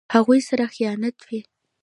هغوی 0.15 0.39
سره 0.49 0.65
خیانت 0.73 1.17
وي. 1.27 1.39